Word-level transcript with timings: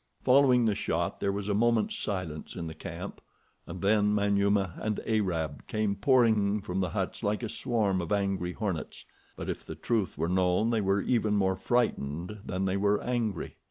Following 0.23 0.65
the 0.65 0.73
shot 0.73 1.19
there 1.19 1.31
was 1.31 1.47
a 1.47 1.53
moment's 1.53 1.95
silence 1.95 2.55
in 2.55 2.65
the 2.65 2.73
camp, 2.73 3.21
and 3.67 3.83
then 3.83 4.15
Manyuema 4.15 4.73
and 4.81 4.99
Arab 5.05 5.67
came 5.67 5.93
pouring 5.95 6.59
from 6.59 6.79
the 6.79 6.89
huts 6.89 7.21
like 7.21 7.43
a 7.43 7.47
swarm 7.47 8.01
of 8.01 8.11
angry 8.11 8.53
hornets; 8.53 9.05
but 9.35 9.47
if 9.47 9.63
the 9.63 9.75
truth 9.75 10.17
were 10.17 10.27
known 10.27 10.71
they 10.71 10.81
were 10.81 11.01
even 11.01 11.35
more 11.35 11.55
frightened 11.55 12.39
than 12.43 12.65
they 12.65 12.77
were 12.77 12.99
angry. 13.03 13.57